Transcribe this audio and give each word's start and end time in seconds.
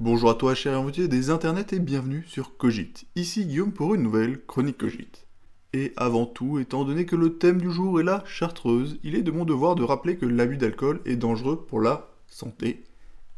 Bonjour 0.00 0.30
à 0.30 0.34
toi, 0.34 0.54
cher 0.54 0.78
invité 0.78 1.08
des 1.08 1.28
internets, 1.28 1.74
et 1.74 1.78
bienvenue 1.78 2.24
sur 2.26 2.56
Cogite. 2.56 3.04
Ici 3.16 3.44
Guillaume 3.44 3.70
pour 3.70 3.94
une 3.94 4.02
nouvelle 4.02 4.40
chronique 4.46 4.78
Cogite. 4.78 5.26
Et 5.74 5.92
avant 5.98 6.24
tout, 6.24 6.58
étant 6.58 6.86
donné 6.86 7.04
que 7.04 7.16
le 7.16 7.36
thème 7.36 7.60
du 7.60 7.70
jour 7.70 8.00
est 8.00 8.04
la 8.04 8.24
chartreuse, 8.24 8.98
il 9.02 9.14
est 9.14 9.20
de 9.20 9.30
mon 9.30 9.44
devoir 9.44 9.74
de 9.74 9.84
rappeler 9.84 10.16
que 10.16 10.24
l'abus 10.24 10.56
d'alcool 10.56 11.02
est 11.04 11.16
dangereux 11.16 11.66
pour 11.66 11.82
la 11.82 12.08
santé 12.28 12.82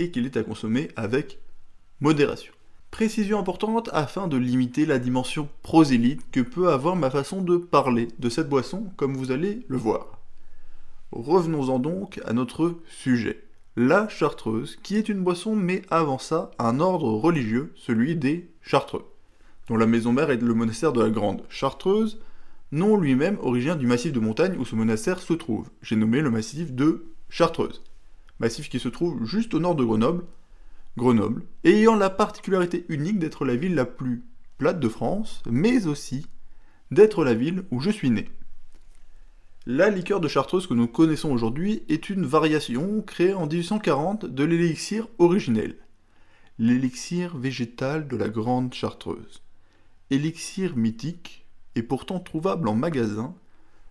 et 0.00 0.10
qu'il 0.10 0.26
est 0.26 0.36
à 0.36 0.42
consommer 0.42 0.88
avec 0.96 1.38
modération. 2.00 2.52
Précision 2.90 3.38
importante 3.38 3.88
afin 3.92 4.26
de 4.26 4.36
limiter 4.36 4.84
la 4.84 4.98
dimension 4.98 5.48
prosélyte 5.62 6.28
que 6.32 6.40
peut 6.40 6.72
avoir 6.72 6.96
ma 6.96 7.10
façon 7.10 7.40
de 7.40 7.56
parler 7.56 8.08
de 8.18 8.28
cette 8.28 8.48
boisson, 8.48 8.90
comme 8.96 9.16
vous 9.16 9.30
allez 9.30 9.64
le 9.68 9.76
voir. 9.76 10.18
Revenons-en 11.12 11.78
donc 11.78 12.20
à 12.26 12.32
notre 12.32 12.80
sujet 12.88 13.47
la 13.78 14.08
chartreuse, 14.08 14.76
qui 14.82 14.96
est 14.96 15.08
une 15.08 15.22
boisson, 15.22 15.54
mais 15.54 15.82
avant 15.88 16.18
ça, 16.18 16.50
un 16.58 16.80
ordre 16.80 17.12
religieux, 17.12 17.72
celui 17.76 18.16
des 18.16 18.50
chartreux, 18.60 19.06
dont 19.68 19.76
la 19.76 19.86
maison 19.86 20.12
mère 20.12 20.30
est 20.30 20.42
le 20.42 20.52
monastère 20.52 20.92
de 20.92 21.00
la 21.00 21.10
Grande 21.10 21.44
Chartreuse, 21.48 22.18
nom 22.72 22.96
lui-même 22.96 23.38
originaire 23.40 23.76
du 23.76 23.86
massif 23.86 24.12
de 24.12 24.18
montagne 24.18 24.56
où 24.58 24.64
ce 24.64 24.74
monastère 24.74 25.20
se 25.20 25.32
trouve. 25.32 25.70
J'ai 25.80 25.94
nommé 25.94 26.22
le 26.22 26.30
massif 26.30 26.72
de 26.72 27.06
Chartreuse, 27.28 27.84
massif 28.40 28.68
qui 28.68 28.80
se 28.80 28.88
trouve 28.88 29.24
juste 29.24 29.54
au 29.54 29.60
nord 29.60 29.76
de 29.76 29.84
Grenoble, 29.84 30.24
Grenoble, 30.96 31.44
ayant 31.62 31.94
la 31.94 32.10
particularité 32.10 32.84
unique 32.88 33.20
d'être 33.20 33.44
la 33.44 33.54
ville 33.54 33.76
la 33.76 33.86
plus 33.86 34.24
plate 34.58 34.80
de 34.80 34.88
France, 34.88 35.40
mais 35.48 35.86
aussi 35.86 36.26
d'être 36.90 37.24
la 37.24 37.34
ville 37.34 37.62
où 37.70 37.80
je 37.80 37.90
suis 37.90 38.10
né. 38.10 38.28
La 39.70 39.90
liqueur 39.90 40.20
de 40.20 40.28
chartreuse 40.28 40.66
que 40.66 40.72
nous 40.72 40.86
connaissons 40.86 41.30
aujourd'hui 41.30 41.82
est 41.90 42.08
une 42.08 42.24
variation 42.24 43.02
créée 43.02 43.34
en 43.34 43.46
1840 43.46 44.24
de 44.24 44.44
l'élixir 44.44 45.08
originel, 45.18 45.76
l'élixir 46.58 47.36
végétal 47.36 48.08
de 48.08 48.16
la 48.16 48.30
grande 48.30 48.72
chartreuse. 48.72 49.42
Élixir 50.08 50.74
mythique 50.74 51.46
et 51.74 51.82
pourtant 51.82 52.18
trouvable 52.18 52.66
en 52.66 52.74
magasin, 52.74 53.34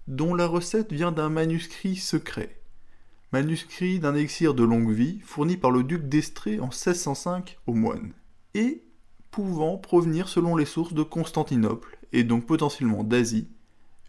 dont 0.07 0.33
la 0.33 0.47
recette 0.47 0.91
vient 0.91 1.11
d'un 1.11 1.29
manuscrit 1.29 1.95
secret. 1.95 2.59
Manuscrit 3.31 3.99
d'un 3.99 4.15
élixir 4.15 4.55
de 4.55 4.63
longue 4.63 4.91
vie 4.91 5.19
fourni 5.19 5.57
par 5.57 5.69
le 5.69 5.83
duc 5.83 6.09
d'Estrée 6.09 6.59
en 6.59 6.69
1605 6.69 7.59
aux 7.67 7.75
moines, 7.75 8.13
et 8.55 8.81
pouvant 9.29 9.77
provenir 9.77 10.27
selon 10.27 10.55
les 10.55 10.65
sources 10.65 10.93
de 10.93 11.03
Constantinople 11.03 11.99
et 12.13 12.23
donc 12.23 12.47
potentiellement 12.47 13.03
d'Asie 13.03 13.47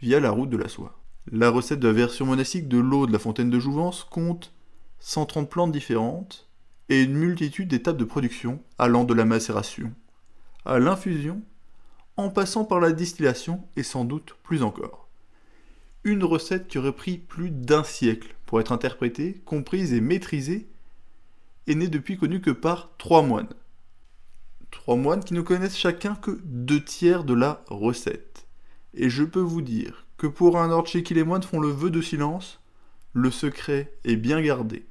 via 0.00 0.18
la 0.18 0.30
route 0.30 0.48
de 0.48 0.56
la 0.56 0.68
soie. 0.68 0.97
La 1.30 1.50
recette 1.50 1.80
de 1.80 1.88
la 1.88 1.92
version 1.92 2.24
monastique 2.24 2.68
de 2.68 2.78
l'eau 2.78 3.06
de 3.06 3.12
la 3.12 3.18
fontaine 3.18 3.50
de 3.50 3.60
Jouvence 3.60 4.02
compte 4.04 4.54
130 5.00 5.50
plantes 5.50 5.72
différentes 5.72 6.48
et 6.88 7.02
une 7.02 7.12
multitude 7.12 7.68
d'étapes 7.68 7.98
de 7.98 8.04
production 8.04 8.62
allant 8.78 9.04
de 9.04 9.12
la 9.12 9.26
macération 9.26 9.92
à 10.64 10.78
l'infusion, 10.78 11.42
en 12.16 12.30
passant 12.30 12.64
par 12.64 12.80
la 12.80 12.92
distillation 12.92 13.62
et 13.76 13.82
sans 13.82 14.06
doute 14.06 14.36
plus 14.42 14.62
encore. 14.62 15.08
Une 16.02 16.24
recette 16.24 16.66
qui 16.66 16.78
aurait 16.78 16.92
pris 16.92 17.18
plus 17.18 17.50
d'un 17.50 17.84
siècle 17.84 18.34
pour 18.46 18.60
être 18.60 18.72
interprétée, 18.72 19.42
comprise 19.44 19.92
et 19.92 20.00
maîtrisée, 20.00 20.68
et 21.66 21.74
n'est 21.74 21.88
depuis 21.88 22.16
connue 22.16 22.40
que 22.40 22.50
par 22.50 22.90
trois 22.96 23.22
moines. 23.22 23.52
Trois 24.70 24.96
moines 24.96 25.24
qui 25.24 25.34
ne 25.34 25.42
connaissent 25.42 25.76
chacun 25.76 26.14
que 26.14 26.40
deux 26.44 26.82
tiers 26.82 27.24
de 27.24 27.34
la 27.34 27.62
recette. 27.68 28.46
Et 28.94 29.10
je 29.10 29.24
peux 29.24 29.40
vous 29.40 29.62
dire 29.62 30.07
que 30.18 30.26
pour 30.26 30.58
un 30.58 30.70
ordre 30.70 30.90
qui 30.90 31.14
les 31.14 31.22
moines 31.22 31.44
font 31.44 31.60
le 31.60 31.68
vœu 31.68 31.90
de 31.90 32.02
silence, 32.02 32.60
le 33.14 33.30
secret 33.30 33.96
est 34.04 34.16
bien 34.16 34.42
gardé. 34.42 34.86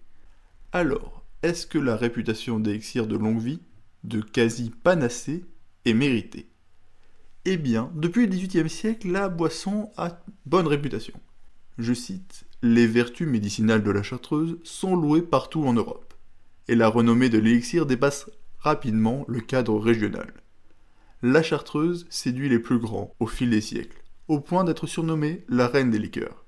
Alors, 0.71 1.25
est-ce 1.43 1.67
que 1.67 1.77
la 1.77 1.97
réputation 1.97 2.59
d'élixir 2.59 3.07
de 3.07 3.17
longue 3.17 3.41
vie, 3.41 3.61
de 4.03 4.21
quasi 4.21 4.71
panacée, 4.71 5.45
est 5.85 5.93
méritée? 5.93 6.49
Eh 7.45 7.57
bien, 7.57 7.91
depuis 7.95 8.25
le 8.25 8.35
XVIIIe 8.35 8.69
siècle, 8.69 9.11
la 9.11 9.29
boisson 9.29 9.91
a 9.97 10.19
bonne 10.45 10.67
réputation. 10.67 11.19
Je 11.77 11.93
cite 11.93 12.45
Les 12.61 12.87
vertus 12.87 13.27
médicinales 13.27 13.83
de 13.83 13.91
la 13.91 14.03
chartreuse 14.03 14.57
sont 14.63 14.95
louées 14.95 15.21
partout 15.21 15.65
en 15.65 15.73
Europe, 15.73 16.13
et 16.69 16.75
la 16.75 16.87
renommée 16.87 17.29
de 17.29 17.37
l'élixir 17.37 17.85
dépasse 17.85 18.29
rapidement 18.59 19.25
le 19.27 19.41
cadre 19.41 19.77
régional. 19.77 20.33
La 21.21 21.43
chartreuse 21.43 22.07
séduit 22.09 22.49
les 22.49 22.59
plus 22.59 22.79
grands 22.79 23.13
au 23.19 23.27
fil 23.27 23.49
des 23.49 23.61
siècles 23.61 24.03
au 24.27 24.39
point 24.39 24.63
d'être 24.63 24.87
surnommée 24.87 25.43
la 25.49 25.67
reine 25.67 25.91
des 25.91 25.99
liqueurs. 25.99 26.43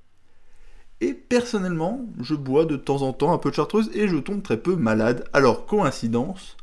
Et 1.02 1.14
personnellement, 1.14 2.06
je 2.20 2.36
bois 2.36 2.66
de 2.66 2.76
temps 2.76 3.04
en 3.04 3.14
temps 3.14 3.34
un 3.34 3.38
peu 3.38 3.52
de 3.52 3.56
chartreuse 3.56 3.90
et 3.94 4.08
je 4.08 4.18
tombe 4.18 4.44
très 4.44 4.58
peu 4.58 4.76
malade, 4.76 5.26
alors 5.32 5.66
coïncidence 5.66 6.58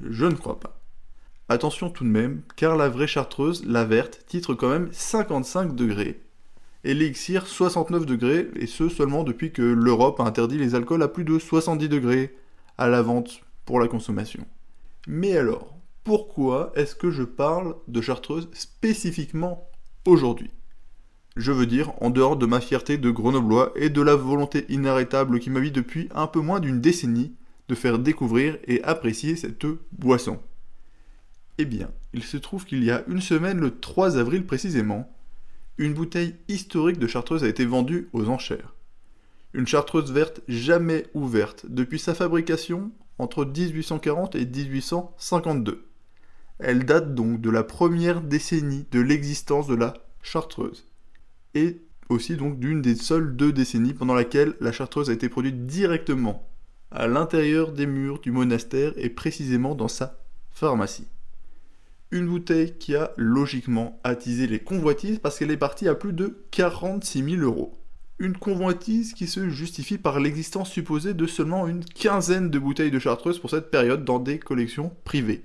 Je 0.00 0.26
ne 0.26 0.34
crois 0.34 0.58
pas. 0.58 0.80
Attention 1.48 1.90
tout 1.90 2.02
de 2.02 2.08
même, 2.08 2.42
car 2.56 2.76
la 2.76 2.88
vraie 2.88 3.06
chartreuse, 3.06 3.64
la 3.64 3.84
verte, 3.84 4.24
titre 4.26 4.54
quand 4.54 4.68
même 4.68 4.88
55 4.90 5.76
degrés, 5.76 6.20
et 6.82 6.94
l'élixir 6.94 7.46
69 7.46 8.04
degrés, 8.04 8.50
et 8.56 8.66
ce 8.66 8.88
seulement 8.88 9.22
depuis 9.22 9.52
que 9.52 9.62
l'Europe 9.62 10.18
a 10.18 10.24
interdit 10.24 10.58
les 10.58 10.74
alcools 10.74 11.02
à 11.02 11.08
plus 11.08 11.24
de 11.24 11.38
70 11.38 11.88
degrés 11.88 12.36
à 12.78 12.88
la 12.88 13.02
vente 13.02 13.42
pour 13.64 13.78
la 13.78 13.86
consommation. 13.86 14.44
Mais 15.06 15.36
alors, 15.36 15.76
pourquoi 16.02 16.72
est-ce 16.74 16.96
que 16.96 17.12
je 17.12 17.22
parle 17.22 17.76
de 17.86 18.00
chartreuse 18.00 18.48
spécifiquement 18.52 19.70
aujourd'hui? 20.04 20.50
Je 21.36 21.52
veux 21.52 21.66
dire 21.66 21.92
en 22.00 22.10
dehors 22.10 22.36
de 22.36 22.46
ma 22.46 22.60
fierté 22.60 22.96
de 22.96 23.10
grenoblois 23.10 23.72
et 23.76 23.90
de 23.90 24.00
la 24.00 24.16
volonté 24.16 24.64
inarrêtable 24.70 25.38
qui 25.38 25.50
m'habite 25.50 25.74
depuis 25.74 26.08
un 26.14 26.26
peu 26.26 26.40
moins 26.40 26.60
d'une 26.60 26.80
décennie 26.80 27.34
de 27.68 27.74
faire 27.74 27.98
découvrir 27.98 28.56
et 28.66 28.82
apprécier 28.84 29.36
cette 29.36 29.66
boisson. 29.92 30.40
Eh 31.58 31.64
bien, 31.64 31.90
il 32.14 32.22
se 32.22 32.36
trouve 32.36 32.64
qu'il 32.64 32.84
y 32.84 32.90
a 32.90 33.04
une 33.08 33.20
semaine, 33.20 33.60
le 33.60 33.78
3 33.78 34.18
avril 34.18 34.46
précisément, 34.46 35.12
une 35.78 35.94
bouteille 35.94 36.36
historique 36.48 36.98
de 36.98 37.06
chartreuse 37.06 37.44
a 37.44 37.48
été 37.48 37.66
vendue 37.66 38.08
aux 38.12 38.28
enchères. 38.28 38.74
Une 39.52 39.66
chartreuse 39.66 40.12
verte 40.12 40.40
jamais 40.48 41.06
ouverte 41.12 41.66
depuis 41.68 41.98
sa 41.98 42.14
fabrication 42.14 42.92
entre 43.18 43.44
1840 43.44 44.34
et 44.36 44.46
1852. 44.46 45.86
Elle 46.58 46.84
date 46.84 47.14
donc 47.14 47.40
de 47.40 47.50
la 47.50 47.62
première 47.62 48.22
décennie 48.22 48.86
de 48.90 49.00
l'existence 49.00 49.66
de 49.66 49.74
la 49.74 49.94
chartreuse 50.22 50.85
et 51.56 51.80
aussi 52.08 52.36
donc 52.36 52.60
d'une 52.60 52.82
des 52.82 52.94
seules 52.94 53.34
deux 53.34 53.52
décennies 53.52 53.94
pendant 53.94 54.14
laquelle 54.14 54.54
la 54.60 54.72
chartreuse 54.72 55.10
a 55.10 55.14
été 55.14 55.28
produite 55.28 55.66
directement 55.66 56.48
à 56.90 57.08
l'intérieur 57.08 57.72
des 57.72 57.86
murs 57.86 58.20
du 58.20 58.30
monastère 58.30 58.92
et 58.96 59.10
précisément 59.10 59.74
dans 59.74 59.88
sa 59.88 60.20
pharmacie. 60.50 61.08
Une 62.12 62.28
bouteille 62.28 62.78
qui 62.78 62.94
a 62.94 63.10
logiquement 63.16 64.00
attisé 64.04 64.46
les 64.46 64.60
convoitises 64.60 65.18
parce 65.18 65.38
qu'elle 65.38 65.50
est 65.50 65.56
partie 65.56 65.88
à 65.88 65.96
plus 65.96 66.12
de 66.12 66.44
46 66.52 67.36
000 67.36 67.42
euros. 67.42 67.82
Une 68.18 68.36
convoitise 68.36 69.12
qui 69.12 69.26
se 69.26 69.48
justifie 69.48 69.98
par 69.98 70.20
l'existence 70.20 70.70
supposée 70.70 71.14
de 71.14 71.26
seulement 71.26 71.66
une 71.66 71.84
quinzaine 71.84 72.50
de 72.50 72.58
bouteilles 72.58 72.92
de 72.92 72.98
chartreuse 72.98 73.38
pour 73.38 73.50
cette 73.50 73.70
période 73.70 74.04
dans 74.04 74.20
des 74.20 74.38
collections 74.38 74.92
privées. 75.04 75.44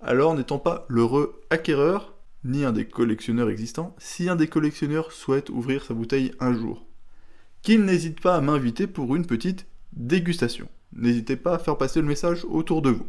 Alors 0.00 0.34
n'étant 0.34 0.58
pas 0.58 0.86
l'heureux 0.88 1.40
acquéreur, 1.50 2.13
ni 2.44 2.64
un 2.64 2.72
des 2.72 2.86
collectionneurs 2.86 3.50
existants, 3.50 3.94
si 3.98 4.28
un 4.28 4.36
des 4.36 4.48
collectionneurs 4.48 5.12
souhaite 5.12 5.50
ouvrir 5.50 5.84
sa 5.84 5.94
bouteille 5.94 6.32
un 6.40 6.54
jour. 6.54 6.86
Qu'il 7.62 7.84
n'hésite 7.84 8.20
pas 8.20 8.36
à 8.36 8.40
m'inviter 8.40 8.86
pour 8.86 9.16
une 9.16 9.26
petite 9.26 9.66
dégustation. 9.92 10.68
N'hésitez 10.92 11.36
pas 11.36 11.54
à 11.54 11.58
faire 11.58 11.78
passer 11.78 12.00
le 12.00 12.06
message 12.06 12.44
autour 12.44 12.82
de 12.82 12.90
vous. 12.90 13.06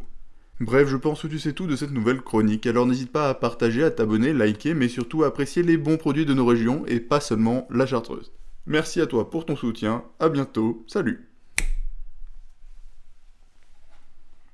Bref, 0.58 0.88
je 0.88 0.96
pense 0.96 1.20
que 1.20 1.26
tu 1.26 1.38
sais 1.38 1.52
tout 1.52 1.66
de 1.66 1.76
cette 1.76 1.90
nouvelle 1.90 2.22
chronique, 2.22 2.66
alors 2.66 2.86
n'hésite 2.86 3.12
pas 3.12 3.28
à 3.28 3.34
partager, 3.34 3.84
à 3.84 3.90
t'abonner, 3.90 4.32
liker, 4.32 4.72
mais 4.72 4.88
surtout 4.88 5.22
à 5.22 5.26
apprécier 5.26 5.62
les 5.62 5.76
bons 5.76 5.98
produits 5.98 6.24
de 6.24 6.32
nos 6.32 6.46
régions 6.46 6.86
et 6.86 6.98
pas 6.98 7.20
seulement 7.20 7.68
la 7.70 7.84
chartreuse. 7.84 8.32
Merci 8.64 9.02
à 9.02 9.06
toi 9.06 9.28
pour 9.28 9.44
ton 9.44 9.54
soutien, 9.54 10.04
à 10.18 10.30
bientôt, 10.30 10.82
salut 10.86 11.25